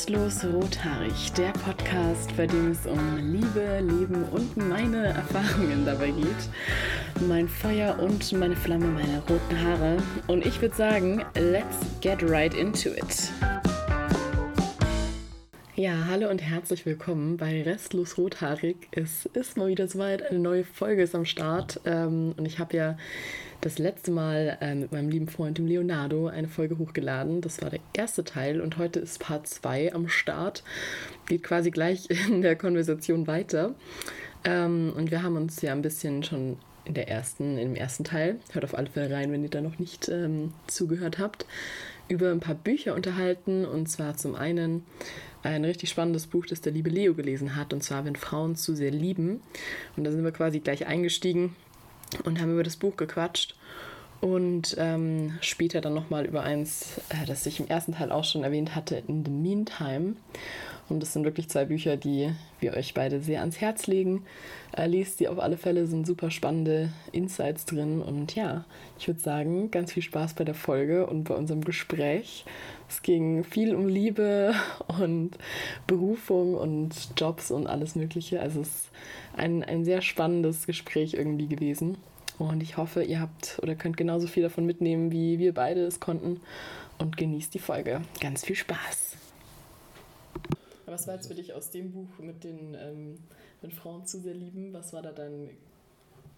[0.00, 7.28] Restlos Rothaarig, der Podcast, bei dem es um Liebe, Leben und meine Erfahrungen dabei geht.
[7.28, 9.98] Mein Feuer und meine Flamme, meine roten Haare.
[10.26, 13.30] Und ich würde sagen, let's get right into it.
[15.76, 18.88] Ja, hallo und herzlich willkommen bei Restlos Rothaarig.
[18.92, 21.78] Es ist mal wieder soweit, eine neue Folge ist am Start.
[21.84, 22.96] Ähm, und ich habe ja
[23.60, 27.40] das letzte Mal äh, mit meinem lieben Freund, dem Leonardo, eine Folge hochgeladen.
[27.40, 30.62] Das war der erste Teil und heute ist Part 2 am Start.
[31.26, 33.74] Geht quasi gleich in der Konversation weiter.
[34.44, 38.40] Ähm, und wir haben uns ja ein bisschen schon in der ersten, im ersten Teil,
[38.52, 41.44] hört auf alle Fälle rein, wenn ihr da noch nicht ähm, zugehört habt,
[42.08, 43.66] über ein paar Bücher unterhalten.
[43.66, 44.84] Und zwar zum einen
[45.42, 48.74] ein richtig spannendes Buch, das der liebe Leo gelesen hat, und zwar Wenn Frauen zu
[48.74, 49.42] sehr lieben.
[49.96, 51.54] Und da sind wir quasi gleich eingestiegen
[52.24, 53.54] und haben über das Buch gequatscht
[54.20, 58.44] und ähm, später dann nochmal über eins, äh, das ich im ersten Teil auch schon
[58.44, 60.16] erwähnt hatte, In the Meantime.
[60.90, 64.24] Und das sind wirklich zwei Bücher, die wir euch beide sehr ans Herz legen.
[64.76, 68.02] Äh, lest die auf alle Fälle, sind super spannende Insights drin.
[68.02, 68.64] Und ja,
[68.98, 72.44] ich würde sagen, ganz viel Spaß bei der Folge und bei unserem Gespräch.
[72.90, 74.52] Es ging viel um Liebe
[75.00, 75.38] und
[75.86, 78.40] Berufung und Jobs und alles Mögliche.
[78.40, 78.90] Also es ist
[79.36, 81.98] ein, ein sehr spannendes Gespräch irgendwie gewesen.
[82.40, 86.00] Und ich hoffe, ihr habt oder könnt genauso viel davon mitnehmen, wie wir beide es
[86.00, 86.40] konnten.
[86.98, 88.02] Und genießt die Folge.
[88.20, 89.16] Ganz viel Spaß.
[90.86, 93.18] Was war jetzt für dich aus dem Buch mit den ähm,
[93.60, 94.72] wenn Frauen zu sehr lieben?
[94.72, 95.50] Was war da dein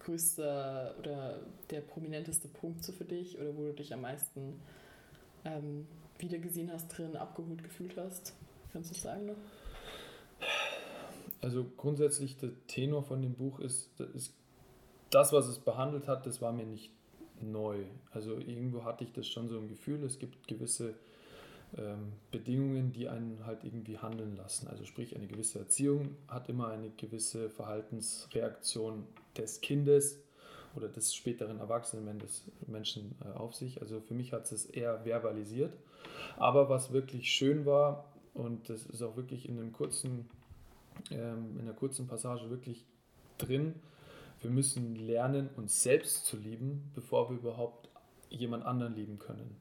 [0.01, 4.61] größter oder der prominenteste Punkt so für dich oder wo du dich am meisten
[5.45, 5.87] ähm,
[6.23, 8.35] wiedergesehen hast drin, abgeholt gefühlt hast?
[8.73, 9.37] Kannst du sagen noch?
[11.41, 14.35] Also grundsätzlich der Tenor von dem Buch ist, ist
[15.11, 16.93] das, was es behandelt hat, das war mir nicht
[17.41, 17.85] neu.
[18.13, 20.95] Also irgendwo hatte ich das schon so im Gefühl, es gibt gewisse
[21.77, 24.69] ähm, Bedingungen, die einen halt irgendwie handeln lassen.
[24.69, 29.05] Also sprich, eine gewisse Erziehung hat immer eine gewisse Verhaltensreaktion
[29.37, 30.22] des Kindes
[30.75, 32.21] oder des späteren erwachsenen
[32.67, 33.81] Menschen äh, auf sich.
[33.81, 35.73] Also für mich hat es eher verbalisiert.
[36.37, 40.29] Aber was wirklich schön war, und das ist auch wirklich in einem kurzen,
[41.11, 42.85] ähm, in einer kurzen Passage wirklich
[43.39, 43.75] drin,
[44.41, 47.89] wir müssen lernen, uns selbst zu lieben, bevor wir überhaupt
[48.29, 49.57] jemand anderen lieben können.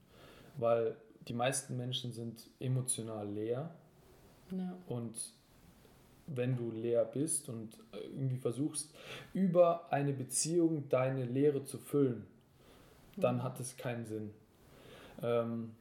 [0.57, 0.95] Weil
[1.27, 3.75] die meisten Menschen sind emotional leer.
[4.49, 4.77] Ja.
[4.87, 5.15] Und
[6.35, 8.93] wenn du leer bist und irgendwie versuchst,
[9.33, 12.25] über eine Beziehung deine Leere zu füllen,
[13.17, 13.43] dann mhm.
[13.43, 14.31] hat es keinen Sinn.
[15.21, 15.71] Ähm,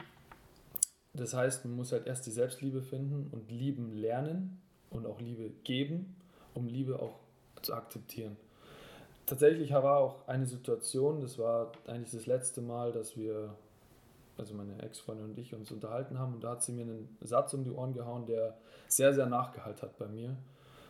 [1.12, 5.50] das heißt, man muss halt erst die Selbstliebe finden und lieben lernen und auch Liebe
[5.64, 6.16] geben,
[6.54, 7.18] um Liebe auch
[7.62, 8.36] zu akzeptieren
[9.30, 13.54] tatsächlich war auch eine Situation, das war eigentlich das letzte Mal, dass wir,
[14.40, 17.52] also meine Ex-Freundin und ich, uns unterhalten haben und da hat sie mir einen Satz
[17.54, 18.56] um die Ohren gehauen, der
[18.88, 20.36] sehr, sehr nachgehalten hat bei mir,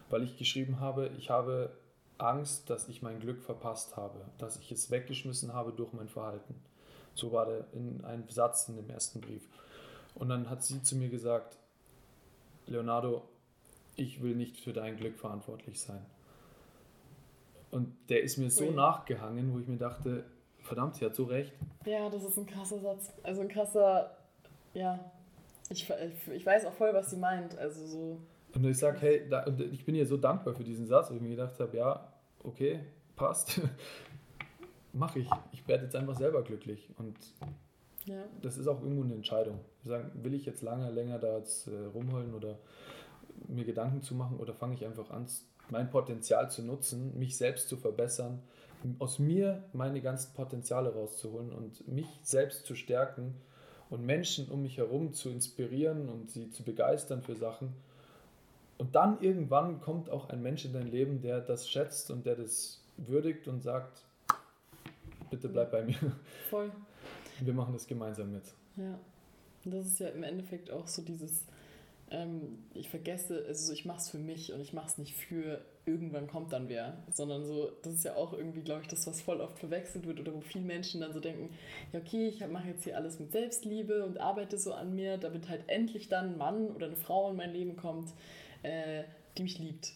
[0.09, 1.71] weil ich geschrieben habe, ich habe
[2.17, 6.55] Angst, dass ich mein Glück verpasst habe, dass ich es weggeschmissen habe durch mein Verhalten.
[7.15, 9.49] So war der in ein Satz in dem ersten Brief.
[10.15, 11.57] Und dann hat sie zu mir gesagt,
[12.67, 13.29] Leonardo,
[13.97, 16.05] ich will nicht für dein Glück verantwortlich sein.
[17.71, 20.25] Und der ist mir so nachgehangen, wo ich mir dachte,
[20.71, 21.53] verdammt, sie hat so recht.
[21.85, 23.13] Ja, das ist ein krasser Satz.
[23.25, 24.17] Also ein krasser,
[24.73, 25.01] ja,
[25.69, 25.91] ich,
[26.33, 27.59] ich weiß auch voll, was sie meint.
[27.59, 28.21] Also so.
[28.55, 31.15] Und ich sage, hey, da, und ich bin ihr so dankbar für diesen Satz, wo
[31.15, 32.13] ich mir gedacht habe, ja,
[32.45, 32.81] okay,
[33.17, 33.61] passt.
[34.93, 35.31] Mache ich.
[35.53, 36.89] Ich werde jetzt einfach selber glücklich.
[36.99, 37.17] Und
[38.07, 38.23] ja.
[38.41, 39.59] das ist auch irgendwo eine Entscheidung.
[39.85, 42.59] Sagen, will ich jetzt lange, länger da jetzt äh, rumholen oder
[43.49, 45.27] mir Gedanken zu machen oder fange ich einfach an,
[45.69, 48.41] mein Potenzial zu nutzen, mich selbst zu verbessern,
[48.99, 53.35] aus mir meine ganzen Potenziale rauszuholen und mich selbst zu stärken
[53.91, 57.75] und Menschen um mich herum zu inspirieren und sie zu begeistern für Sachen.
[58.79, 62.37] Und dann irgendwann kommt auch ein Mensch in dein Leben, der das schätzt und der
[62.37, 64.05] das würdigt und sagt,
[65.31, 65.99] bitte bleib bei mir.
[66.49, 66.71] Voll.
[67.41, 68.45] Wir machen das gemeinsam mit.
[68.77, 68.99] Ja.
[69.65, 71.45] Und das ist ja im Endeffekt auch so dieses,
[72.11, 75.61] ähm, ich vergesse, also ich mache es für mich und ich mache es nicht für
[75.87, 79.23] irgendwann kommt dann wer, sondern so, das ist ja auch irgendwie, glaube ich, das, was
[79.23, 81.51] voll oft verwechselt wird oder wo viele Menschen dann so denken,
[81.93, 85.49] ja okay, ich mache jetzt hier alles mit Selbstliebe und arbeite so an mir, damit
[85.49, 88.11] halt endlich dann ein Mann oder eine Frau in mein Leben kommt,
[88.63, 89.05] äh,
[89.37, 89.93] die mich liebt.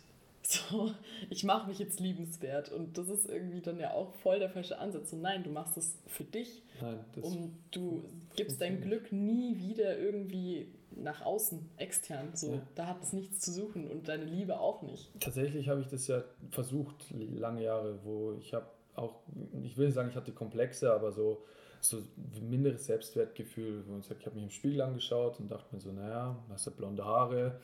[0.47, 0.91] So,
[1.31, 4.79] ich mache mich jetzt liebenswert und das ist irgendwie dann ja auch voll der falsche
[4.79, 5.13] Ansatz.
[5.15, 8.05] Und nein, du machst es für dich nein, und du
[8.37, 12.31] gibst dein Glück nie wieder irgendwie nach außen, extern.
[12.35, 12.63] So, ja.
[12.75, 15.11] da hat es nichts zu suchen und deine Liebe auch nicht.
[15.19, 18.67] Tatsächlich habe ich das ja versucht, lange Jahre, wo ich habe
[18.97, 19.21] auch,
[19.63, 21.43] ich will nicht sagen, ich hatte Komplexe, aber so,
[21.81, 25.81] so ein minderes Selbstwertgefühl, wo ich ich habe mich im Spiegel angeschaut und dachte mir
[25.81, 27.61] so, naja, hast du blonde Haare,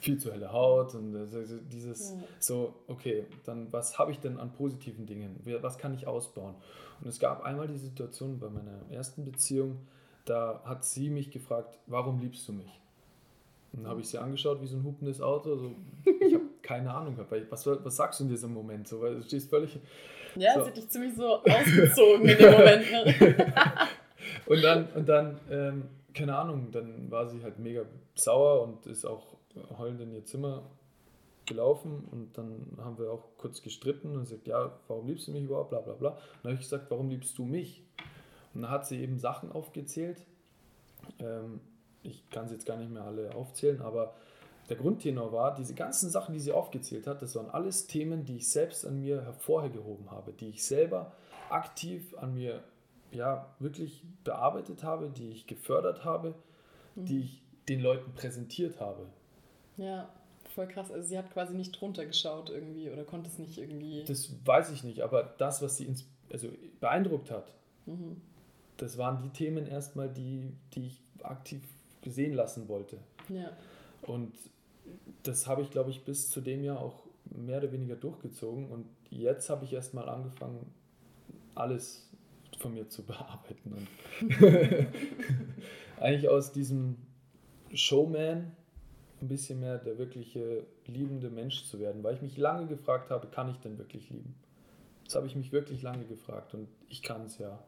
[0.00, 2.16] viel zu helle Haut und also dieses ja.
[2.38, 5.40] so, okay, dann was habe ich denn an positiven Dingen?
[5.60, 6.54] Was kann ich ausbauen?
[7.00, 9.78] Und es gab einmal die Situation bei meiner ersten Beziehung,
[10.24, 12.80] da hat sie mich gefragt, warum liebst du mich?
[13.72, 15.56] Und dann habe ich sie angeschaut wie so ein hupendes Auto.
[15.56, 15.74] So,
[16.04, 17.18] ich habe keine Ahnung,
[17.50, 18.88] was, was sagst du in diesem Moment?
[18.88, 19.78] So, weil du stehst völlig.
[20.34, 20.60] Ja, so.
[20.62, 22.90] sie hat dich ziemlich so ausgezogen in dem Moment.
[22.90, 23.34] Ne?
[24.46, 25.82] und dann, und dann ähm,
[26.16, 27.84] keine Ahnung, dann war sie halt mega
[28.14, 29.36] sauer und ist auch
[29.78, 30.62] heulend in ihr Zimmer
[31.44, 35.44] gelaufen und dann haben wir auch kurz gestritten und gesagt, ja, warum liebst du mich
[35.44, 36.10] überhaupt, bla bla bla.
[36.10, 37.84] Und dann habe ich gesagt, warum liebst du mich?
[38.54, 40.26] Und dann hat sie eben Sachen aufgezählt.
[41.20, 41.60] Ähm,
[42.02, 44.14] ich kann sie jetzt gar nicht mehr alle aufzählen, aber
[44.68, 48.36] der Grundtenor war, diese ganzen Sachen, die sie aufgezählt hat, das waren alles Themen, die
[48.36, 51.12] ich selbst an mir hervorgehoben habe, die ich selber
[51.50, 52.64] aktiv an mir
[53.12, 56.34] ja, wirklich bearbeitet habe, die ich gefördert habe,
[56.94, 57.04] mhm.
[57.06, 59.06] die ich den Leuten präsentiert habe.
[59.76, 60.08] Ja,
[60.54, 60.90] voll krass.
[60.90, 64.04] Also sie hat quasi nicht drunter geschaut irgendwie oder konnte es nicht irgendwie.
[64.04, 66.48] Das weiß ich nicht, aber das, was sie ins, also
[66.80, 67.54] beeindruckt hat,
[67.86, 68.20] mhm.
[68.76, 71.62] das waren die Themen erstmal, die, die ich aktiv
[72.02, 72.98] gesehen lassen wollte.
[73.28, 73.50] Ja.
[74.02, 74.32] Und
[75.22, 78.68] das habe ich, glaube ich, bis zu dem Jahr auch mehr oder weniger durchgezogen.
[78.70, 80.72] Und jetzt habe ich erstmal angefangen,
[81.54, 82.08] alles
[82.56, 83.72] von mir zu bearbeiten.
[83.72, 83.88] Und
[86.00, 86.96] eigentlich aus diesem
[87.72, 88.52] Showman
[89.22, 93.26] ein bisschen mehr der wirkliche liebende Mensch zu werden, weil ich mich lange gefragt habe,
[93.28, 94.34] kann ich denn wirklich lieben?
[95.04, 97.58] Das habe ich mich wirklich lange gefragt und ich kann es ja.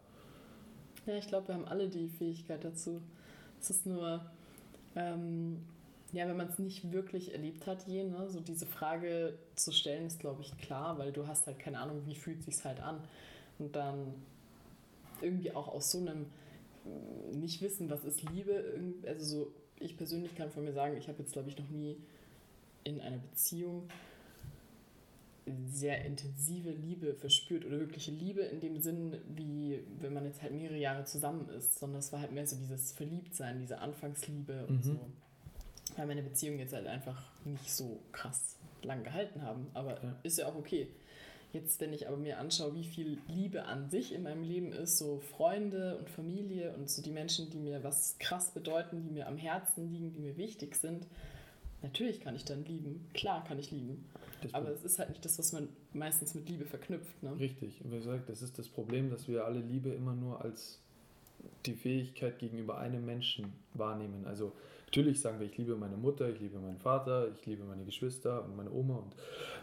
[1.07, 3.01] Ja, ich glaube, wir haben alle die Fähigkeit dazu.
[3.61, 4.21] Es ist nur,
[4.95, 5.65] ähm,
[6.13, 10.07] ja, wenn man es nicht wirklich erlebt hat, je, ne, so diese Frage zu stellen,
[10.07, 13.01] ist, glaube ich, klar, weil du hast halt keine Ahnung, wie fühlt sich halt an.
[13.59, 14.15] Und dann
[15.23, 16.27] irgendwie auch aus so einem
[17.33, 18.65] nicht wissen, was ist Liebe,
[19.07, 21.97] also so ich persönlich kann von mir sagen, ich habe jetzt, glaube ich, noch nie
[22.85, 23.89] in einer Beziehung
[25.71, 30.53] sehr intensive Liebe verspürt oder wirkliche Liebe in dem Sinn, wie wenn man jetzt halt
[30.53, 34.77] mehrere Jahre zusammen ist, sondern es war halt mehr so dieses Verliebtsein, diese Anfangsliebe und
[34.77, 34.83] mhm.
[34.83, 35.01] so.
[35.97, 40.17] Weil meine Beziehungen jetzt halt einfach nicht so krass lang gehalten haben, aber ja.
[40.23, 40.89] ist ja auch okay.
[41.53, 44.99] Jetzt, wenn ich aber mir anschaue, wie viel Liebe an sich in meinem Leben ist,
[44.99, 49.27] so Freunde und Familie und so die Menschen, die mir was krass bedeuten, die mir
[49.27, 51.07] am Herzen liegen, die mir wichtig sind,
[51.83, 53.09] natürlich kann ich dann lieben.
[53.15, 54.05] Klar kann ich lieben.
[54.43, 57.23] Das aber es ist halt nicht das, was man meistens mit Liebe verknüpft.
[57.23, 57.39] Ne?
[57.39, 57.83] Richtig.
[57.83, 60.79] Und wie gesagt, das ist das Problem, dass wir alle Liebe immer nur als
[61.67, 64.27] die Fähigkeit gegenüber einem Menschen wahrnehmen.
[64.27, 64.53] Also
[64.89, 68.43] Natürlich sagen wir, ich liebe meine Mutter, ich liebe meinen Vater, ich liebe meine Geschwister
[68.43, 69.15] und meine Oma und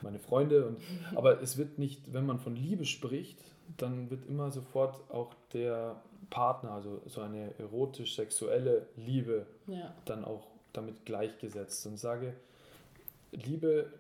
[0.03, 0.67] meine Freunde.
[0.67, 0.77] Und,
[1.15, 3.39] aber es wird nicht, wenn man von Liebe spricht,
[3.77, 5.99] dann wird immer sofort auch der
[6.29, 9.95] Partner, also so eine erotisch-sexuelle Liebe, ja.
[10.05, 11.87] dann auch damit gleichgesetzt.
[11.87, 12.35] Und sage,
[13.31, 13.91] Liebe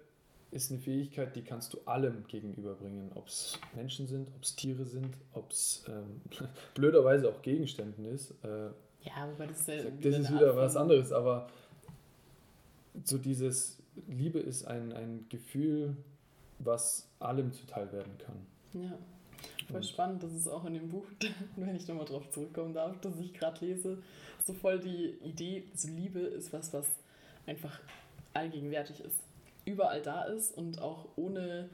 [0.51, 4.85] ist eine Fähigkeit, die kannst du allem gegenüberbringen, ob es Menschen sind, ob es Tiere
[4.85, 6.21] sind, ob es ähm,
[6.75, 8.31] blöderweise auch Gegenständen ist.
[8.43, 8.69] Äh,
[9.05, 11.47] ja, wobei das ist ja Das ist wieder was anderes, aber
[13.03, 15.95] so dieses Liebe ist ein, ein Gefühl,
[16.59, 18.81] was allem zuteil werden kann.
[18.81, 18.97] Ja.
[19.67, 21.05] Voll und spannend, das ist auch in dem Buch,
[21.55, 23.97] wenn ich nochmal drauf zurückkommen darf, das ich gerade lese,
[24.43, 26.85] so voll die Idee, so Liebe ist was, was
[27.45, 27.79] einfach
[28.33, 29.19] allgegenwärtig ist.
[29.65, 31.69] Überall da ist und auch ohne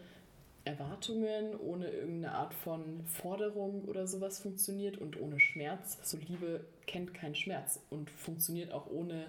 [0.64, 5.98] Erwartungen, ohne irgendeine Art von Forderung oder sowas funktioniert und ohne Schmerz.
[6.04, 9.26] So Liebe kennt keinen Schmerz und funktioniert auch ohne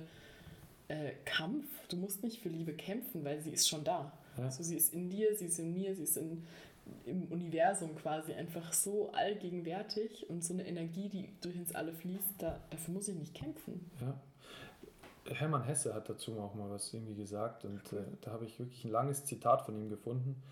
[0.88, 1.64] äh, Kampf.
[1.88, 4.12] Du musst nicht für Liebe kämpfen, weil sie ist schon da.
[4.36, 4.44] Ja.
[4.44, 6.46] Also sie ist in dir, sie ist in mir, sie ist in,
[7.06, 12.34] im Universum quasi einfach so allgegenwärtig und so eine Energie, die durch uns alle fließt,
[12.38, 13.90] da, dafür muss ich nicht kämpfen.
[14.00, 14.20] Ja.
[15.34, 18.84] Hermann Hesse hat dazu auch mal was irgendwie gesagt und äh, da habe ich wirklich
[18.84, 20.42] ein langes Zitat von ihm gefunden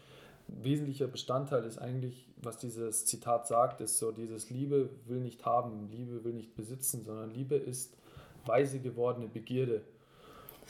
[0.62, 5.88] wesentlicher Bestandteil ist eigentlich, was dieses Zitat sagt, ist so dieses Liebe will nicht haben,
[5.90, 7.96] Liebe will nicht besitzen, sondern Liebe ist
[8.46, 9.82] weise gewordene Begierde.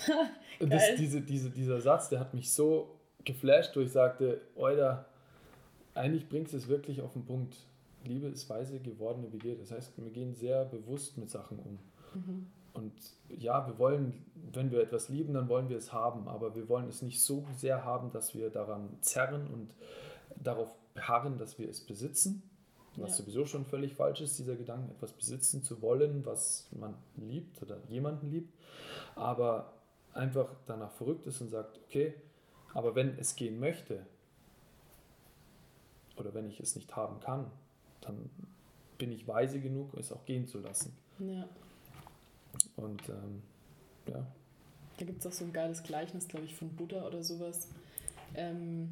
[0.61, 5.07] Und das, diese, diese, dieser Satz, der hat mich so geflasht, wo ich sagte, Oida,
[5.95, 7.57] eigentlich bringt es wirklich auf den Punkt.
[8.05, 9.61] Liebe ist weise gewordene Begierde.
[9.61, 11.79] Das heißt, wir gehen sehr bewusst mit Sachen um.
[12.15, 12.47] Mhm.
[12.73, 12.93] Und
[13.29, 16.89] ja, wir wollen, wenn wir etwas lieben, dann wollen wir es haben, aber wir wollen
[16.89, 19.71] es nicht so sehr haben, dass wir daran zerren und
[20.37, 22.43] darauf beharren, dass wir es besitzen,
[22.97, 23.17] was ja.
[23.17, 27.79] sowieso schon völlig falsch ist, dieser Gedanke, etwas besitzen zu wollen, was man liebt oder
[27.89, 28.53] jemanden liebt,
[29.15, 29.73] aber
[30.13, 32.15] einfach danach verrückt ist und sagt, okay,
[32.75, 34.07] aber wenn es gehen möchte
[36.17, 37.51] oder wenn ich es nicht haben kann,
[38.01, 38.31] dann
[38.99, 40.97] bin ich weise genug, es auch gehen zu lassen.
[41.19, 41.49] Ja.
[42.81, 43.43] Und ähm,
[44.07, 44.27] ja.
[44.99, 47.69] Da gibt es auch so ein geiles Gleichnis, glaube ich, von Buddha oder sowas.
[48.35, 48.91] Ähm,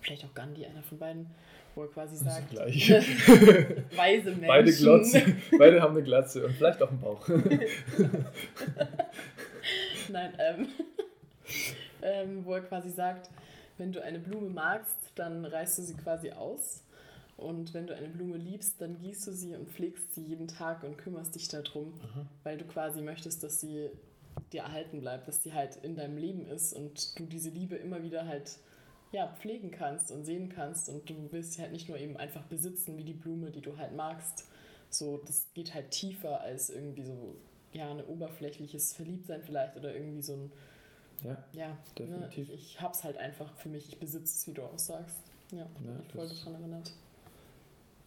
[0.00, 1.26] vielleicht auch Gandhi, einer von beiden,
[1.74, 2.90] wo er quasi sagt, gleich.
[3.96, 4.46] weise Menschen.
[4.46, 7.28] Beide glotzen, beide haben eine Glatze und vielleicht auch einen Bauch.
[10.08, 10.68] Nein, ähm,
[12.02, 13.30] ähm, wo er quasi sagt,
[13.78, 16.82] wenn du eine Blume magst, dann reißt du sie quasi aus.
[17.40, 20.84] Und wenn du eine Blume liebst, dann gießt du sie und pflegst sie jeden Tag
[20.84, 22.28] und kümmerst dich darum, mhm.
[22.42, 23.90] weil du quasi möchtest, dass sie
[24.52, 28.02] dir erhalten bleibt, dass sie halt in deinem Leben ist und du diese Liebe immer
[28.02, 28.58] wieder halt
[29.12, 32.44] ja, pflegen kannst und sehen kannst und du willst sie halt nicht nur eben einfach
[32.44, 34.44] besitzen wie die Blume, die du halt magst.
[34.88, 37.36] So, das geht halt tiefer als irgendwie so,
[37.72, 40.52] ja, ein oberflächliches Verliebtsein vielleicht oder irgendwie so ein,
[41.24, 42.48] ja, ja ne, definitiv.
[42.48, 45.16] Ne, ich, ich hab's halt einfach für mich, ich besitze es, wie du auch sagst.
[45.50, 46.92] Ja, ja ich voll davon erinnert.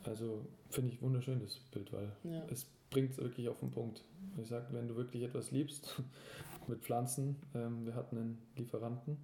[0.06, 2.44] Also finde ich wunderschön das Bild, weil ja.
[2.50, 4.04] es bringt es wirklich auf den Punkt.
[4.42, 6.02] Ich sage, wenn du wirklich etwas liebst
[6.68, 9.18] mit Pflanzen, ähm, wir hatten einen Lieferanten,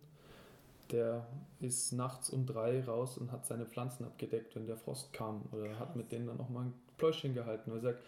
[0.91, 1.27] der
[1.59, 5.43] ist nachts um drei raus und hat seine Pflanzen abgedeckt, wenn der Frost kam.
[5.51, 5.79] Oder Krass.
[5.79, 7.71] hat mit denen dann auch mal ein Pläuschchen gehalten.
[7.71, 8.03] Und, sagt,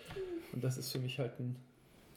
[0.53, 1.55] und das ist für mich halt ein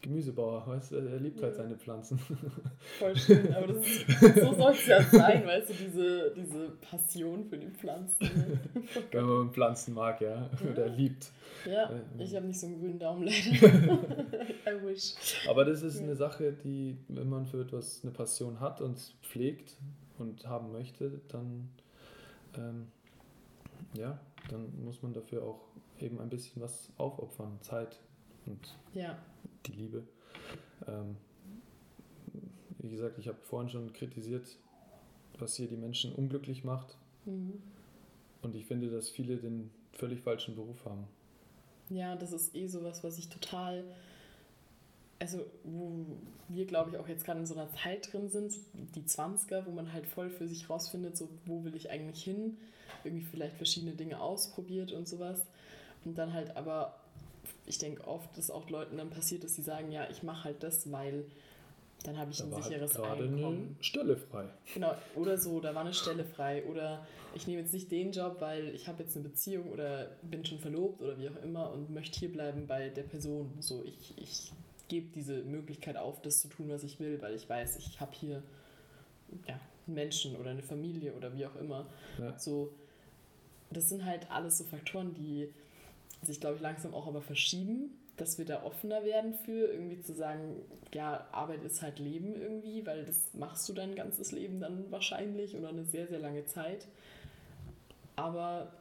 [0.05, 2.19] Gemüsebauer, weißt du, er liebt halt seine Pflanzen.
[2.99, 4.07] Voll schön, aber das ist,
[4.37, 8.19] so soll es ja sein, weißt du, diese, diese Passion für die Pflanzen.
[9.11, 11.33] Wenn man Pflanzen mag, ja, oder liebt.
[11.65, 13.67] Ja, äh, ich habe nicht so einen grünen Daumen leider.
[14.67, 15.15] I wish.
[15.49, 19.79] Aber das ist eine Sache, die, wenn man für etwas eine Passion hat und pflegt
[20.19, 21.71] und haben möchte, dann,
[22.59, 22.89] ähm,
[23.95, 24.21] ja,
[24.51, 25.63] dann muss man dafür auch
[25.99, 27.99] eben ein bisschen was aufopfern, Zeit
[28.45, 29.17] und ja
[29.67, 30.03] die Liebe.
[30.87, 31.17] Ähm,
[32.79, 34.57] wie gesagt, ich habe vorhin schon kritisiert,
[35.39, 36.97] was hier die Menschen unglücklich macht.
[37.25, 37.63] Mhm.
[38.43, 41.07] Und ich finde, dass viele den völlig falschen Beruf haben.
[41.91, 43.85] Ja, das ist eh sowas, was ich total,
[45.19, 46.05] also wo
[46.49, 48.55] wir, glaube ich, auch jetzt gerade in so einer Zeit drin sind,
[48.95, 52.57] die 20er, wo man halt voll für sich rausfindet, so wo will ich eigentlich hin,
[53.03, 55.45] irgendwie vielleicht verschiedene Dinge ausprobiert und sowas.
[56.05, 56.99] Und dann halt aber
[57.67, 60.63] ich denke oft, dass auch Leuten dann passiert, dass sie sagen, ja, ich mache halt
[60.63, 61.25] das, weil
[62.05, 63.75] dann habe ich da ein halt sicheres halt Einkommen.
[63.75, 64.49] Eine Stelle frei.
[64.75, 66.65] Genau, oder so, da war eine Stelle frei.
[66.65, 70.45] Oder ich nehme jetzt nicht den Job, weil ich habe jetzt eine Beziehung oder bin
[70.45, 73.51] schon verlobt oder wie auch immer und möchte hier bleiben bei der Person.
[73.61, 74.53] So, ich, ich
[74.89, 78.13] gebe diese Möglichkeit auf, das zu tun, was ich will, weil ich weiß, ich habe
[78.13, 78.43] hier
[79.49, 81.87] ja, einen Menschen oder eine Familie oder wie auch immer.
[82.19, 82.39] Ja.
[82.39, 82.71] So,
[83.71, 85.49] das sind halt alles so Faktoren, die
[86.25, 90.15] sich, glaube ich, langsam auch aber verschieben, dass wir da offener werden für irgendwie zu
[90.15, 90.57] sagen,
[90.93, 95.57] ja, Arbeit ist halt Leben irgendwie, weil das machst du dein ganzes Leben dann wahrscheinlich
[95.57, 96.87] oder eine sehr, sehr lange Zeit.
[98.17, 98.73] Aber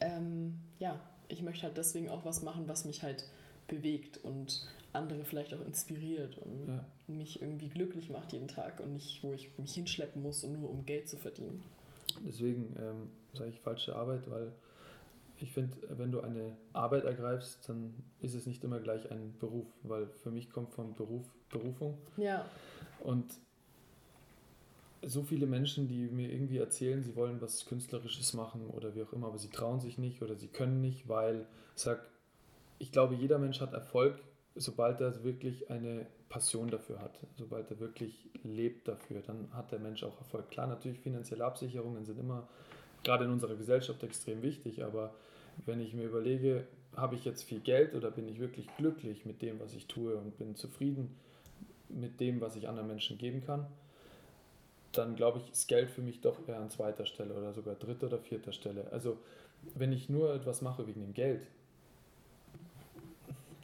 [0.00, 0.98] ähm, ja,
[1.28, 3.24] ich möchte halt deswegen auch was machen, was mich halt
[3.68, 6.84] bewegt und andere vielleicht auch inspiriert und ja.
[7.06, 10.68] mich irgendwie glücklich macht jeden Tag und nicht, wo ich mich hinschleppen muss, um nur
[10.68, 11.62] um Geld zu verdienen.
[12.26, 14.50] Deswegen ähm, sage ich falsche Arbeit, weil
[15.42, 19.66] ich finde, wenn du eine Arbeit ergreifst, dann ist es nicht immer gleich ein Beruf,
[19.82, 21.98] weil für mich kommt vom Beruf Berufung.
[22.16, 22.44] Ja.
[23.00, 23.26] Und
[25.02, 29.12] so viele Menschen, die mir irgendwie erzählen, sie wollen was Künstlerisches machen oder wie auch
[29.12, 32.00] immer, aber sie trauen sich nicht oder sie können nicht, weil ich sage,
[32.78, 34.20] ich glaube, jeder Mensch hat Erfolg,
[34.54, 39.78] sobald er wirklich eine Passion dafür hat, sobald er wirklich lebt dafür, dann hat der
[39.78, 40.50] Mensch auch Erfolg.
[40.50, 42.48] Klar, natürlich finanzielle Absicherungen sind immer
[43.04, 45.14] gerade in unserer Gesellschaft extrem wichtig, aber
[45.66, 46.66] wenn ich mir überlege,
[46.96, 50.16] habe ich jetzt viel Geld oder bin ich wirklich glücklich mit dem, was ich tue
[50.16, 51.14] und bin zufrieden
[51.88, 53.66] mit dem, was ich anderen Menschen geben kann,
[54.92, 58.06] dann glaube ich, ist Geld für mich doch eher an zweiter Stelle oder sogar dritter
[58.06, 58.86] oder vierter Stelle.
[58.90, 59.18] Also
[59.74, 61.46] wenn ich nur etwas mache wegen dem Geld,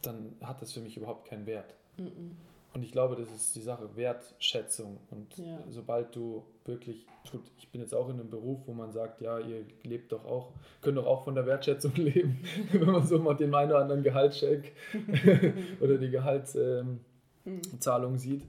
[0.01, 1.73] dann hat das für mich überhaupt keinen Wert.
[1.97, 2.31] Mm -mm.
[2.77, 4.99] Und ich glaube, das ist die Sache, Wertschätzung.
[5.09, 5.57] Und ja.
[5.67, 9.39] sobald du wirklich, gut, ich bin jetzt auch in einem Beruf, wo man sagt, ja,
[9.39, 10.51] ihr lebt doch auch,
[10.83, 12.39] könnt doch auch von der Wertschätzung leben,
[12.71, 14.75] wenn man so mal den einen oder anderen Gehaltscheck
[15.81, 16.99] oder die Gehaltszahlung
[17.45, 18.17] ähm, mhm.
[18.19, 18.43] sieht.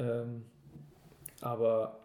[0.00, 0.44] Ähm,
[1.40, 2.00] aber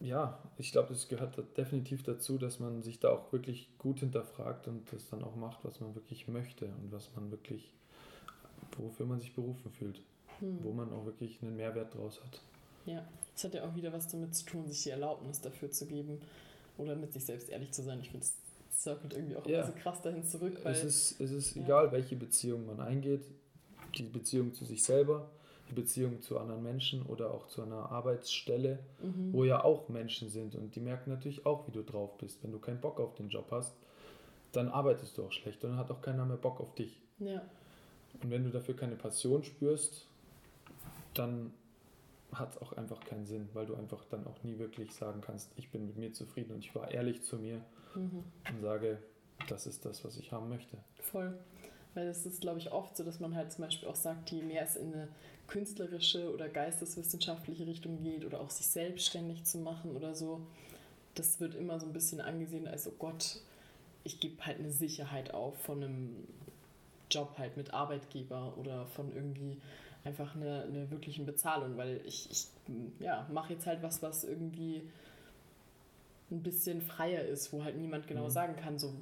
[0.00, 4.66] ja, ich glaube, das gehört definitiv dazu, dass man sich da auch wirklich gut hinterfragt
[4.66, 7.72] und das dann auch macht, was man wirklich möchte und was man wirklich
[8.78, 10.00] wofür man sich berufen fühlt,
[10.40, 10.58] hm.
[10.62, 12.40] wo man auch wirklich einen Mehrwert draus hat.
[12.86, 15.86] Ja, es hat ja auch wieder was damit zu tun, sich die Erlaubnis dafür zu
[15.86, 16.20] geben
[16.76, 18.00] oder mit sich selbst ehrlich zu sein.
[18.00, 18.36] Ich finde, es
[18.72, 19.58] circelt irgendwie auch ja.
[19.58, 20.58] immer so krass dahin zurück.
[20.62, 21.62] Weil, es ist, es ist ja.
[21.62, 23.24] egal, welche Beziehung man eingeht,
[23.96, 25.30] die Beziehung zu sich selber,
[25.70, 29.32] die Beziehung zu anderen Menschen oder auch zu einer Arbeitsstelle, mhm.
[29.32, 32.42] wo ja auch Menschen sind und die merken natürlich auch, wie du drauf bist.
[32.42, 33.74] Wenn du keinen Bock auf den Job hast,
[34.52, 37.00] dann arbeitest du auch schlecht und dann hat auch keiner mehr Bock auf dich.
[37.18, 37.42] Ja.
[38.22, 40.06] Und wenn du dafür keine Passion spürst,
[41.14, 41.52] dann
[42.32, 45.50] hat es auch einfach keinen Sinn, weil du einfach dann auch nie wirklich sagen kannst,
[45.56, 47.60] ich bin mit mir zufrieden und ich war ehrlich zu mir
[47.94, 48.24] mhm.
[48.50, 48.98] und sage,
[49.48, 50.76] das ist das, was ich haben möchte.
[51.00, 51.38] Voll.
[51.94, 54.42] Weil es ist, glaube ich, oft so, dass man halt zum Beispiel auch sagt, je
[54.42, 55.08] mehr es in eine
[55.46, 60.40] künstlerische oder geisteswissenschaftliche Richtung geht oder auch sich selbstständig zu machen oder so,
[61.14, 63.40] das wird immer so ein bisschen angesehen als, oh Gott,
[64.02, 66.26] ich gebe halt eine Sicherheit auf von einem
[67.14, 69.60] Job halt mit Arbeitgeber oder von irgendwie
[70.04, 72.46] einfach eine, eine wirklichen Bezahlung, weil ich, ich
[72.98, 74.82] ja, mache jetzt halt was, was irgendwie
[76.30, 78.30] ein bisschen freier ist, wo halt niemand genau mhm.
[78.30, 78.92] sagen kann, so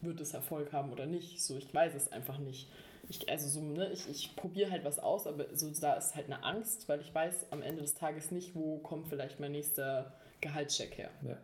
[0.00, 1.40] wird es Erfolg haben oder nicht.
[1.40, 2.68] So, ich weiß es einfach nicht.
[3.08, 6.26] Ich, also so, ne, ich, ich probiere halt was aus, aber so, da ist halt
[6.26, 10.12] eine Angst, weil ich weiß am Ende des Tages nicht, wo kommt vielleicht mein nächster
[10.40, 11.10] Gehaltscheck her.
[11.26, 11.36] Ja.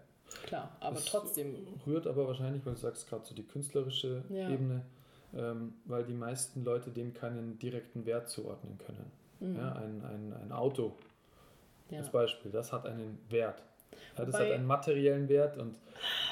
[0.45, 1.67] Klar, aber das trotzdem.
[1.87, 4.51] Rührt aber wahrscheinlich, weil du sagst gerade so die künstlerische ja.
[4.51, 4.83] Ebene,
[5.37, 9.11] ähm, weil die meisten Leute dem keinen direkten Wert zuordnen können.
[9.41, 9.57] Mhm.
[9.57, 10.97] Ja, ein, ein, ein Auto
[11.91, 11.99] ja.
[11.99, 13.63] als Beispiel, das hat einen Wert.
[14.17, 15.77] Ja, das Wobei, hat einen materiellen Wert und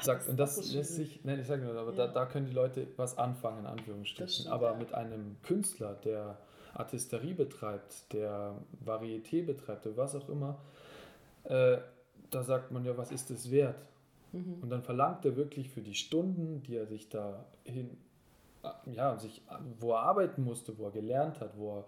[0.03, 2.53] sagt, das und das lässt sich, nein, ich sage nur, aber da, da können die
[2.53, 4.29] Leute was anfangen, in Anführungsstrichen.
[4.29, 6.39] Stimmt, aber mit einem Künstler, der
[6.75, 10.59] Artisterie betreibt, der Varieté betreibt oder was auch immer,
[11.45, 11.79] äh,
[12.31, 13.79] da sagt man ja, was ist es wert?
[14.33, 14.59] Mhm.
[14.61, 17.97] Und dann verlangt er wirklich für die Stunden, die er sich da hin,
[18.87, 19.43] ja, sich,
[19.79, 21.85] wo er arbeiten musste, wo er gelernt hat, wo er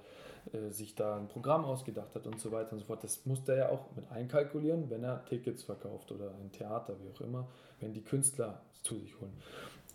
[0.53, 3.05] äh, sich da ein Programm ausgedacht hat und so weiter und so fort.
[3.05, 7.11] Das musste er ja auch mit einkalkulieren, wenn er Tickets verkauft oder ein Theater, wie
[7.11, 7.49] auch immer,
[7.81, 9.33] wenn die Künstler zu sich holen.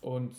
[0.00, 0.36] Und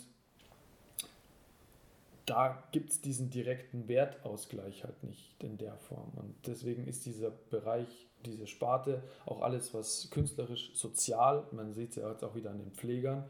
[2.26, 6.12] da gibt es diesen direkten Wertausgleich halt nicht in der Form.
[6.16, 11.96] Und deswegen ist dieser Bereich, diese Sparte, auch alles, was künstlerisch, sozial, man sieht es
[11.96, 13.24] ja jetzt auch wieder an den Pflegern,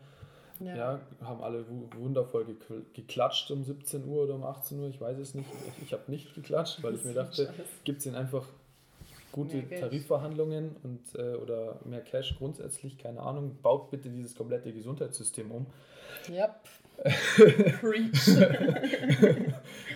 [0.61, 0.77] ja.
[0.77, 1.01] ja.
[1.23, 1.65] haben alle
[1.99, 2.47] wundervoll
[2.95, 5.49] geklatscht um 17 Uhr oder um 18 Uhr, ich weiß es nicht.
[5.83, 7.53] Ich habe nicht geklatscht, weil ich mir dachte,
[7.85, 8.47] gibt es ihnen einfach
[9.33, 13.59] gute Tarifverhandlungen und, äh, oder mehr Cash grundsätzlich, keine Ahnung.
[13.63, 15.67] Baut bitte dieses komplette Gesundheitssystem um.
[16.33, 16.57] Ja.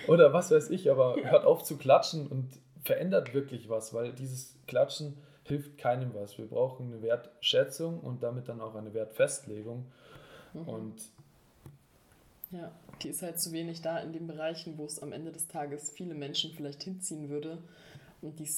[0.07, 2.51] oder was weiß ich, aber hört auf zu klatschen und
[2.85, 6.39] verändert wirklich was, weil dieses Klatschen hilft keinem was.
[6.39, 9.87] Wir brauchen eine Wertschätzung und damit dann auch eine Wertfestlegung.
[10.55, 10.69] Mhm.
[10.69, 11.03] Und
[12.51, 15.47] ja, die ist halt zu wenig da in den Bereichen, wo es am Ende des
[15.49, 17.59] Tages viele Menschen vielleicht hinziehen würde
[18.23, 18.49] und die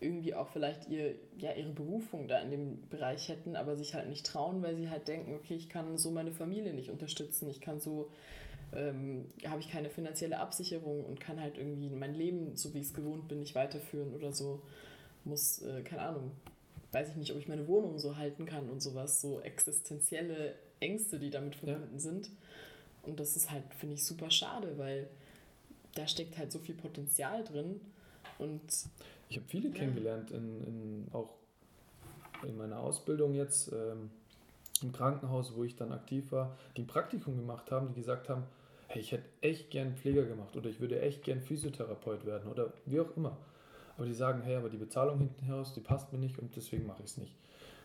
[0.00, 4.08] irgendwie auch vielleicht ihr, ja, ihre Berufung da in dem Bereich hätten, aber sich halt
[4.08, 7.60] nicht trauen, weil sie halt denken, okay, ich kann so meine Familie nicht unterstützen, ich
[7.60, 8.10] kann so,
[8.74, 12.86] ähm, habe ich keine finanzielle Absicherung und kann halt irgendwie mein Leben, so wie ich
[12.86, 14.60] es gewohnt bin, nicht weiterführen oder so,
[15.24, 16.32] muss, äh, keine Ahnung,
[16.92, 20.54] weiß ich nicht, ob ich meine Wohnung so halten kann und sowas, so existenzielle
[20.84, 21.98] Ängste, die damit verbunden ja.
[21.98, 22.30] sind.
[23.02, 25.08] Und das ist halt, finde ich, super schade, weil
[25.94, 27.80] da steckt halt so viel Potenzial drin.
[28.38, 28.62] Und
[29.28, 29.74] ich habe viele ja.
[29.74, 31.30] kennengelernt, in, in, auch
[32.42, 34.10] in meiner Ausbildung jetzt ähm,
[34.82, 38.44] im Krankenhaus, wo ich dann aktiv war, die ein Praktikum gemacht haben, die gesagt haben,
[38.88, 42.72] hey, ich hätte echt gern Pfleger gemacht oder ich würde echt gern Physiotherapeut werden oder
[42.86, 43.36] wie auch immer.
[43.96, 46.86] Aber die sagen, hey, aber die Bezahlung hinten heraus, die passt mir nicht und deswegen
[46.86, 47.34] mache ich es nicht.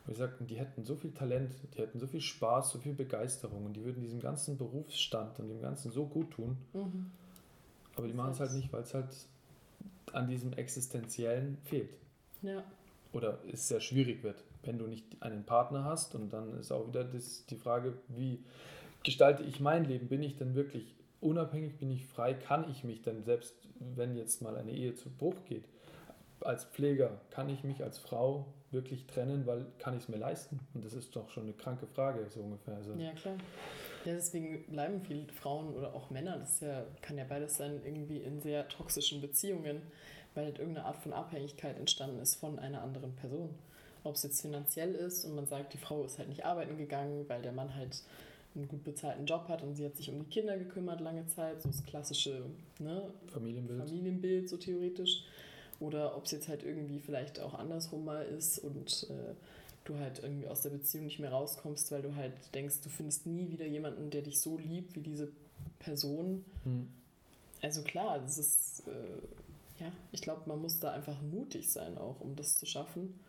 [0.09, 2.93] Und ich sagte, die hätten so viel Talent, die hätten so viel Spaß, so viel
[2.93, 6.57] Begeisterung und die würden diesem ganzen Berufsstand und dem Ganzen so gut tun.
[6.73, 7.11] Mhm.
[7.95, 9.05] Aber die machen es halt nicht, weil es halt
[10.11, 11.93] an diesem Existenziellen fehlt.
[12.41, 12.63] Ja.
[13.13, 16.15] Oder es sehr schwierig wird, wenn du nicht einen Partner hast.
[16.15, 18.39] Und dann ist auch wieder das, die Frage, wie
[19.03, 20.07] gestalte ich mein Leben?
[20.07, 21.77] Bin ich denn wirklich unabhängig?
[21.77, 22.33] Bin ich frei?
[22.33, 23.53] Kann ich mich denn selbst,
[23.95, 25.65] wenn jetzt mal eine Ehe zu Bruch geht,
[26.41, 30.59] als Pfleger, kann ich mich als Frau wirklich trennen, weil kann ich es mir leisten?
[30.73, 32.75] Und das ist doch schon eine kranke Frage, so ungefähr.
[32.75, 33.35] Also ja, klar.
[34.05, 38.17] Ja, deswegen bleiben viele Frauen oder auch Männer, das ja, kann ja beides sein, irgendwie
[38.17, 39.81] in sehr toxischen Beziehungen,
[40.35, 43.49] weil halt irgendeine Art von Abhängigkeit entstanden ist von einer anderen Person.
[44.03, 47.25] Ob es jetzt finanziell ist und man sagt, die Frau ist halt nicht arbeiten gegangen,
[47.27, 48.01] weil der Mann halt
[48.55, 51.61] einen gut bezahlten Job hat und sie hat sich um die Kinder gekümmert lange Zeit,
[51.61, 52.45] so das klassische
[52.79, 53.79] ne, Familienbild.
[53.79, 55.23] Familienbild, so theoretisch.
[55.79, 59.33] Oder ob es jetzt halt irgendwie vielleicht auch andersrum mal ist und äh,
[59.85, 63.25] du halt irgendwie aus der Beziehung nicht mehr rauskommst, weil du halt denkst, du findest
[63.25, 65.31] nie wieder jemanden, der dich so liebt wie diese
[65.79, 66.43] Person.
[66.63, 66.87] Hm.
[67.61, 72.19] Also klar, das ist, äh, ja, ich glaube, man muss da einfach mutig sein auch,
[72.21, 73.19] um das zu schaffen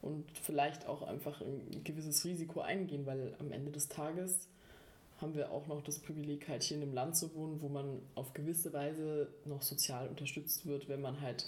[0.00, 4.48] und vielleicht auch einfach ein gewisses Risiko eingehen, weil am Ende des Tages
[5.20, 8.02] haben wir auch noch das Privileg, halt hier in einem Land zu wohnen, wo man
[8.16, 11.46] auf gewisse Weise noch sozial unterstützt wird, wenn man halt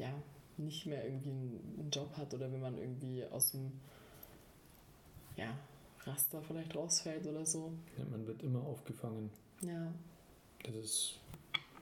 [0.00, 0.12] ja,
[0.56, 3.72] nicht mehr irgendwie einen Job hat oder wenn man irgendwie aus dem,
[5.36, 5.56] ja,
[6.04, 7.72] Raster vielleicht rausfällt oder so.
[7.98, 9.30] Ja, man wird immer aufgefangen.
[9.62, 9.92] Ja.
[10.64, 11.18] Das ist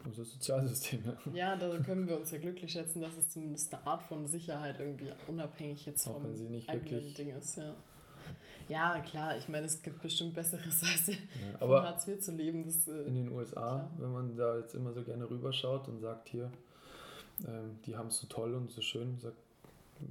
[0.04, 1.02] unser Sozialsystem.
[1.34, 4.78] Ja, da können wir uns ja glücklich schätzen, dass es zumindest eine Art von Sicherheit
[4.80, 7.56] irgendwie unabhängig jetzt Auch vom wenn sie nicht eigenen wirklich- Ding ist.
[7.56, 7.74] Ja.
[8.68, 11.14] ja, klar, ich meine, es gibt bestimmt Besseres, als Ja,
[11.60, 12.64] aber Hartz IV zu leben.
[12.64, 13.90] Das, äh, in den USA, Klar.
[13.98, 16.50] wenn man da jetzt immer so gerne rüberschaut und sagt, hier,
[17.46, 19.36] ähm, die haben es so toll und so schön, sagt,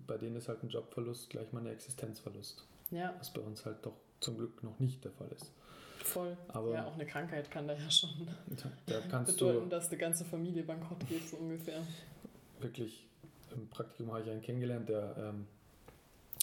[0.06, 2.66] bei denen ist halt ein Jobverlust gleich mal ein Existenzverlust.
[2.92, 5.52] ja, Was bei uns halt doch zum Glück noch nicht der Fall ist.
[6.04, 6.36] voll.
[6.50, 8.10] Aber- ja, auch eine Krankheit kann da ja schon
[8.86, 11.82] Da kannst bedeuten, du dass die ganze Familie bankrott geht, so ungefähr.
[12.60, 13.06] wirklich,
[13.54, 15.48] im Praktikum habe ich einen kennengelernt, der ähm,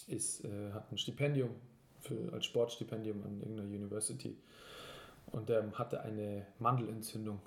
[0.07, 1.51] ist, äh, hat ein Stipendium
[2.01, 4.37] für, als Sportstipendium an irgendeiner University
[5.33, 7.40] und der hatte eine Mandelentzündung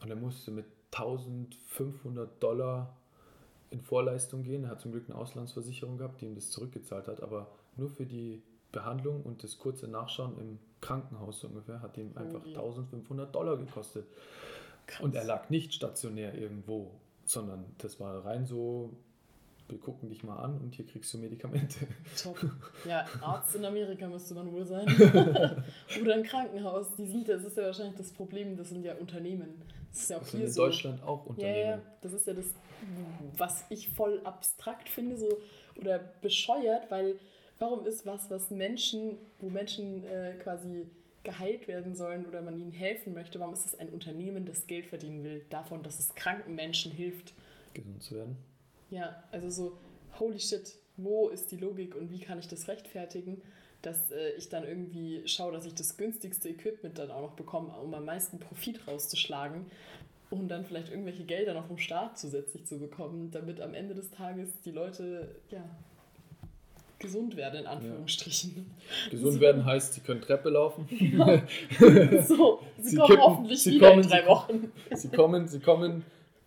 [0.00, 2.96] und er musste mit 1500 Dollar
[3.70, 4.64] in Vorleistung gehen.
[4.64, 8.06] Er hat zum Glück eine Auslandsversicherung gehabt, die ihm das zurückgezahlt hat, aber nur für
[8.06, 12.54] die Behandlung und das kurze Nachschauen im Krankenhaus ungefähr hat ihm einfach Ui.
[12.54, 14.06] 1500 Dollar gekostet.
[14.86, 15.02] Krass.
[15.02, 16.92] Und er lag nicht stationär irgendwo,
[17.24, 18.92] sondern das war rein so,
[19.68, 21.86] wir gucken dich mal an und hier kriegst du Medikamente.
[22.22, 22.38] Top.
[22.86, 24.86] Ja, Arzt in Amerika müsste man wohl sein.
[26.00, 26.94] Oder ein Krankenhaus.
[26.96, 29.60] Die sind, das ist ja wahrscheinlich das Problem, das sind ja Unternehmen.
[29.92, 30.62] Das ist ja auch Das sind hier in so.
[30.66, 31.58] Deutschland auch Ja, Unternehmen.
[31.70, 32.46] ja, das ist ja das,
[33.36, 35.28] was ich voll abstrakt finde, so
[35.80, 37.16] oder bescheuert, weil
[37.58, 40.86] warum ist was, was Menschen, wo Menschen äh, quasi
[41.24, 44.86] geheilt werden sollen oder man ihnen helfen möchte, warum ist es ein Unternehmen, das Geld
[44.86, 47.34] verdienen will, davon, dass es kranken Menschen hilft?
[47.74, 48.36] Gesund zu werden.
[48.90, 49.78] Ja, also so,
[50.18, 53.40] holy shit, wo ist die Logik und wie kann ich das rechtfertigen,
[53.82, 57.72] dass äh, ich dann irgendwie schaue, dass ich das günstigste Equipment dann auch noch bekomme,
[57.78, 59.66] um am meisten Profit rauszuschlagen
[60.30, 64.10] und dann vielleicht irgendwelche Gelder noch vom Staat zusätzlich zu bekommen, damit am Ende des
[64.10, 65.62] Tages die Leute, ja,
[66.98, 68.66] gesund werden, in Anführungsstrichen.
[69.10, 69.40] Gesund So.
[69.40, 70.88] werden heißt, sie können Treppe laufen,
[72.26, 74.72] so, sie, Sie kommen kippen- hoffentlich sie wieder kommen- in drei Wochen.
[74.94, 76.04] sie kommen, sie kommen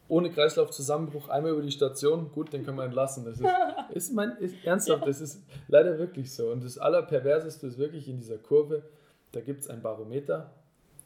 [0.09, 3.23] ohne Kreislaufzusammenbruch einmal über die Station, gut, den können wir entlassen.
[3.25, 3.47] Das ist,
[3.93, 6.49] ist, mein, ist ernsthaft, das ist leider wirklich so.
[6.51, 8.83] Und das Allerperverseste ist wirklich in dieser Kurve,
[9.31, 10.51] da gibt es ein Barometer,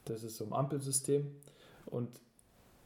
[0.06, 1.30] das ist so ein Ampelsystem
[1.86, 2.10] und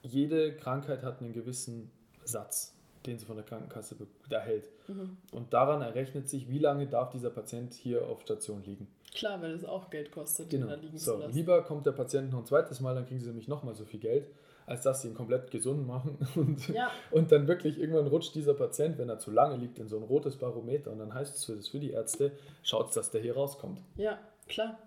[0.04, 1.90] jede Krankheit hat einen gewissen
[2.24, 2.74] Satz,
[3.06, 3.96] den sie von der Krankenkasse
[4.30, 4.70] erhält.
[4.88, 5.18] Mhm.
[5.32, 8.88] Und daran errechnet sich, wie lange darf dieser Patient hier auf Station liegen.
[9.14, 10.74] Klar, weil es auch Geld kostet, den Genau.
[10.76, 11.34] da liegen So, zu lassen.
[11.36, 14.00] lieber kommt der Patient noch ein zweites Mal, dann kriegen sie nämlich nochmal so viel
[14.00, 14.30] Geld,
[14.68, 16.18] als dass sie ihn komplett gesund machen.
[16.36, 19.88] Und, Ja, und dann wirklich irgendwann rutscht dieser Patient, wenn er zu lange liegt, in
[19.88, 20.92] so ein rotes Barometer.
[20.92, 23.80] Und dann heißt es für, das für die Ärzte, schaut, dass der hier rauskommt.
[23.96, 24.78] Ja, klar.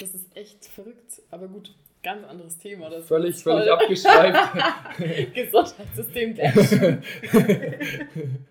[0.00, 1.22] Das ist echt verrückt.
[1.30, 2.90] Aber gut, ganz anderes Thema.
[2.90, 4.38] Das Völlig, völlig abgeschweift.
[5.34, 7.02] Gesundheitssystem bashen.
[7.30, 7.86] Können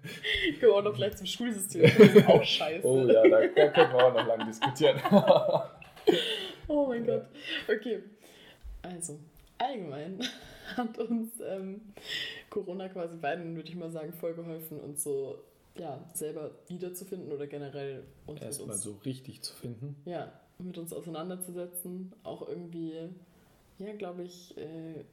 [0.62, 1.82] wir auch noch gleich zum Schulsystem.
[1.84, 2.88] Das ist auch scheiße.
[2.88, 5.02] oh ja, da, da können wir auch noch lange diskutieren.
[6.70, 7.26] Oh mein Gott.
[7.68, 8.04] Okay.
[8.84, 9.20] Also,
[9.58, 10.18] allgemein
[10.78, 11.82] hat uns ähm,
[12.50, 15.40] Corona quasi beiden, würde ich mal sagen, voll geholfen, uns so
[15.78, 19.96] ja, selber wiederzufinden oder generell uns Erstmal so richtig zu finden.
[20.06, 22.94] ja, mit uns auseinanderzusetzen, auch irgendwie,
[23.80, 25.04] ja, glaube ich, äh,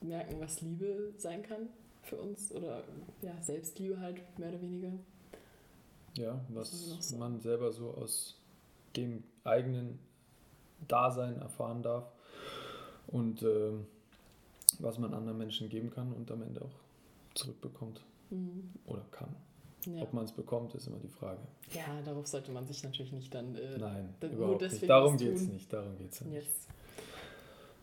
[0.00, 1.68] merken, was Liebe sein kann
[2.02, 2.84] für uns oder
[3.22, 4.92] ja, Selbstliebe halt, mehr oder weniger.
[6.16, 6.70] Ja, was
[7.00, 7.16] so?
[7.16, 8.40] man selber so aus
[8.96, 9.98] dem eigenen
[10.86, 12.12] Dasein erfahren darf
[13.08, 13.86] und ähm,
[14.82, 18.70] was man anderen Menschen geben kann und am Ende auch zurückbekommt Mhm.
[18.86, 19.34] oder kann.
[19.86, 20.00] Ja.
[20.02, 21.40] Ob man es bekommt, ist immer die Frage.
[21.74, 23.54] ja, darauf sollte man sich natürlich nicht dann.
[23.54, 24.88] Äh, Nein, dann überhaupt nicht.
[24.88, 25.70] Darum geht es nicht.
[25.72, 26.32] Darum geht's nicht.
[26.34, 26.46] Yes.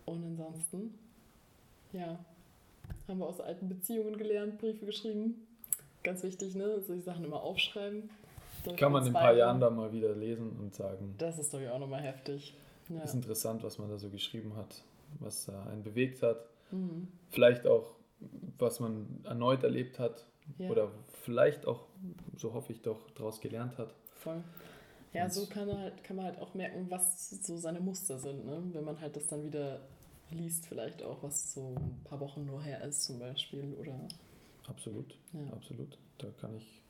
[0.05, 0.95] Und ansonsten,
[1.93, 2.17] ja,
[3.07, 5.45] haben wir aus alten Beziehungen gelernt, Briefe geschrieben.
[6.03, 6.81] Ganz wichtig, ne?
[6.81, 8.09] Solche Sachen immer aufschreiben.
[8.77, 9.33] Kann man in ein paar.
[9.35, 12.55] Jahren da mal wieder lesen und sagen, Das ist doch ja auch nochmal heftig.
[12.89, 13.01] Ja.
[13.03, 14.83] ist interessant, was man da so geschrieben hat,
[15.19, 16.37] was da einen bewegt hat.
[16.71, 17.07] Mhm.
[17.29, 17.95] Vielleicht auch,
[18.57, 20.25] was man erneut erlebt hat
[20.57, 20.69] Ja.
[20.69, 20.91] oder
[21.23, 21.85] vielleicht auch,
[22.35, 23.93] so hoffe ich doch, daraus gelernt hat.
[24.15, 24.43] Voll.
[25.13, 28.45] Ja, Und- so kann, halt, kann man halt auch merken, was so seine Muster sind,
[28.45, 28.61] ne?
[28.73, 29.81] wenn man halt das dann wieder
[30.31, 33.73] liest, vielleicht auch, was so ein paar Wochen nur her ist zum Beispiel.
[33.79, 33.99] Oder
[34.67, 35.51] Absolut, ja.
[35.51, 35.97] absolut.
[36.19, 36.81] Da kann ich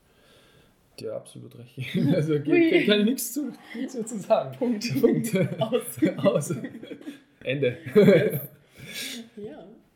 [0.99, 2.09] dir absolut recht geben.
[2.13, 2.85] Also Ui.
[2.85, 4.55] kann, ich nichts zu, nichts zu sagen.
[4.57, 5.01] Punkt.
[5.01, 5.35] Punkt.
[5.59, 6.17] Aus.
[6.17, 6.53] Aus.
[7.43, 7.77] Ende.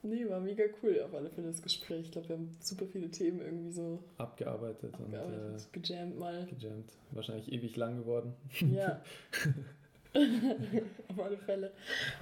[0.06, 2.02] Nee, war mega cool auf alle Fälle das Gespräch.
[2.06, 6.40] Ich glaube, wir haben super viele Themen irgendwie so Abgearbeitet, abgearbeitet, gejammt mal.
[6.40, 6.92] und äh, gejammt.
[7.12, 8.34] Wahrscheinlich ewig lang geworden.
[8.74, 9.02] Ja.
[11.10, 11.72] Auf alle Fälle.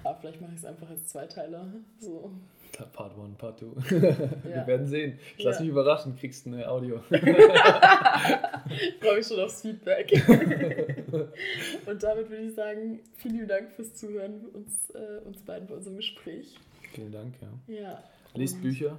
[0.03, 1.71] Aber vielleicht mache ich es einfach als Zweiteiler.
[1.99, 2.31] So.
[2.91, 3.65] Part 1, Part 2.
[3.65, 4.01] Ja.
[4.43, 5.19] Wir werden sehen.
[5.37, 5.61] Ich lass ja.
[5.61, 7.01] mich überraschen, kriegst eine Audio.
[7.09, 7.19] ich
[8.99, 10.11] freue mich schon aufs Feedback.
[11.85, 15.97] Und damit würde ich sagen, vielen Dank fürs Zuhören, uns, äh, uns beiden bei unserem
[15.97, 16.55] Gespräch.
[16.93, 17.73] Vielen Dank, ja.
[17.73, 18.03] ja
[18.35, 18.97] Lest Bücher,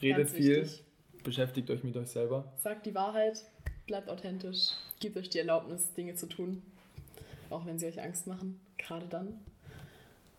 [0.00, 0.68] redet viel,
[1.24, 2.52] beschäftigt euch mit euch selber.
[2.58, 3.44] Sagt die Wahrheit,
[3.86, 6.62] bleibt authentisch, gebt euch die Erlaubnis, Dinge zu tun,
[7.50, 9.40] auch wenn sie euch Angst machen, gerade dann.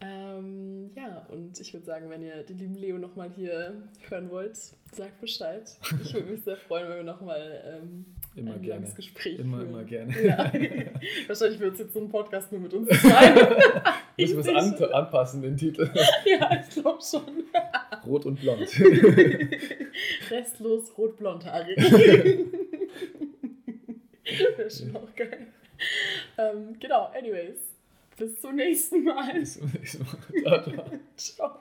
[0.03, 4.57] Ähm, ja, und ich würde sagen, wenn ihr den lieben Leo nochmal hier hören wollt,
[4.91, 5.77] sagt Bescheid.
[6.03, 8.87] Ich würde mich sehr freuen, wenn wir nochmal ähm, immer ein gerne.
[8.95, 9.69] Gespräch immer, führen.
[9.69, 10.25] Immer gerne.
[10.25, 10.51] Ja.
[11.27, 13.31] Wahrscheinlich wird es jetzt so ein Podcast nur mit uns zwei.
[14.17, 15.87] Müssen wir es an, anpassen, den Titel.
[16.25, 17.43] ja, ich glaube schon.
[18.07, 18.61] Rot und blond.
[20.31, 21.77] Restlos rot-blondhaarig.
[24.57, 25.47] Wäre schon auch geil.
[26.37, 27.59] Ähm, genau, anyways.
[28.17, 29.33] Bis zum nächsten Mal.
[29.33, 30.63] Bis zum nächsten Mal.
[30.63, 30.99] Ciao, ciao.
[31.17, 31.59] ciao.